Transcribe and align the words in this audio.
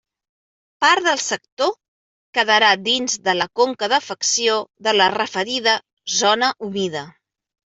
Part 0.83 1.07
del 1.09 1.19
sector 1.23 1.69
quedarà 2.37 2.71
dins 2.87 3.19
de 3.27 3.35
la 3.41 3.47
conca 3.61 3.91
d'afecció 3.93 4.57
de 4.89 4.95
la 4.97 5.11
referida 5.19 5.77
zona 6.17 6.51
humida. 6.69 7.07